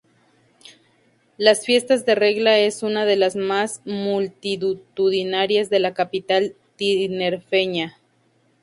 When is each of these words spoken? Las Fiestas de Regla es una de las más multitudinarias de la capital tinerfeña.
Las 1.37 1.63
Fiestas 1.63 2.07
de 2.07 2.15
Regla 2.15 2.57
es 2.57 2.81
una 2.81 3.05
de 3.05 3.15
las 3.17 3.35
más 3.35 3.83
multitudinarias 3.85 5.69
de 5.69 5.77
la 5.77 5.93
capital 5.93 6.55
tinerfeña. 6.75 7.99